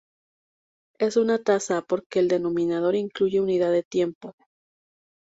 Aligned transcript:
Es 0.97 1.15
una 1.15 1.43
tasa 1.43 1.83
porque 1.83 2.17
el 2.17 2.27
denominador 2.27 2.95
incluye 2.95 3.39
unidad 3.39 3.71
de 3.71 3.83
tiempo. 3.83 4.33